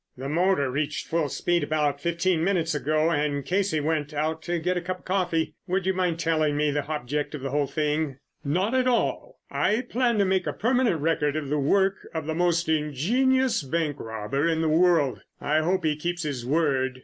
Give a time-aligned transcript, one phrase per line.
[0.17, 4.75] "The motor reached full speed about fifteen minutes ago and Casey went out to get
[4.75, 5.53] a cup of coffee.
[5.67, 9.37] Would you mind telling me the object of the whole thing?" "Not at all.
[9.51, 13.99] I plan to make a permanent record of the work of the most ingenious bank
[13.99, 15.21] robber in the world.
[15.39, 16.97] I hope he keeps his word."